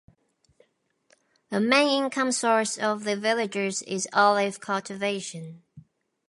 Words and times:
The 1.51 1.59
main 1.59 1.87
income 2.05 2.31
source 2.31 2.75
of 2.75 3.03
the 3.03 3.15
villagers 3.15 3.83
is 3.83 4.07
olive 4.13 4.59
cultivation. 4.59 5.61